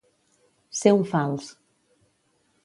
[0.79, 1.51] Ser un fals.